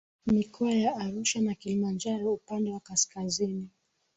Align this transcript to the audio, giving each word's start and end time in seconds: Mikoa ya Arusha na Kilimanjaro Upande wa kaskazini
Mikoa 0.25 0.71
ya 0.73 0.95
Arusha 0.97 1.41
na 1.41 1.55
Kilimanjaro 1.55 2.33
Upande 2.33 2.71
wa 2.71 2.79
kaskazini 2.79 3.69